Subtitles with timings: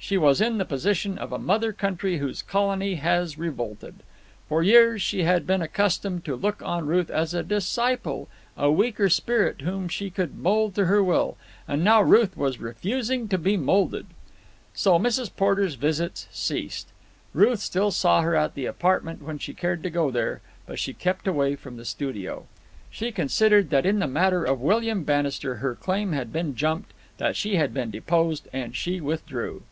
[0.00, 3.96] She was in the position of a mother country whose colony has revolted.
[4.48, 9.08] For years she had been accustomed to look on Ruth as a disciple, a weaker
[9.08, 11.36] spirit whom she could mould to her will,
[11.66, 14.06] and now Ruth was refusing to be moulded.
[14.72, 15.34] So Mrs.
[15.34, 16.88] Porter's visits ceased.
[17.34, 20.94] Ruth still saw her at the apartment when she cared to go there, but she
[20.94, 22.46] kept away from the studio.
[22.88, 27.34] She considered that in the matter of William Bannister her claim had been jumped, that
[27.34, 29.64] she had been deposed; and she withdrew.